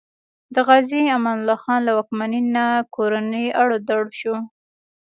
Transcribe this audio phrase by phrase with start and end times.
[0.53, 2.65] د غازي امان الله خان له واکمنۍ نه
[2.95, 4.35] کورنی اړو دوړ شو.